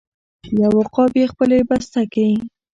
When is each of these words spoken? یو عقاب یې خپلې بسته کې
یو 0.61 0.73
عقاب 0.81 1.11
یې 1.19 1.25
خپلې 1.33 1.57
بسته 1.69 2.01
کې 2.13 2.27